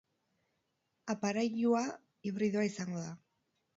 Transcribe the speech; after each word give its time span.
Aparailua 1.13 1.83
hibridoa 2.31 2.67
izango 2.73 3.05
da. 3.07 3.13